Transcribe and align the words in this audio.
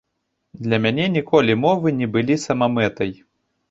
Для 0.67 0.79
мяне 0.85 1.05
ніколі 1.17 1.59
мовы 1.67 1.97
не 2.01 2.11
былі 2.19 2.43
самамэтай. 2.49 3.19